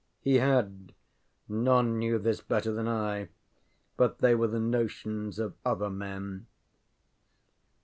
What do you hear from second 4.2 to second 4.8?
were the